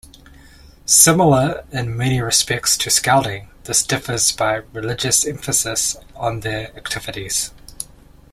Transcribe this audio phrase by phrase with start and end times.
[0.87, 7.51] Similar in many respects to Scouting, this differs by religious emphasis on their activities.